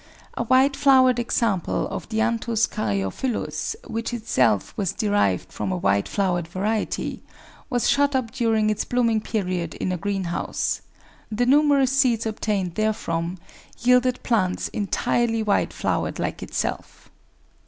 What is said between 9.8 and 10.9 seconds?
a greenhouse;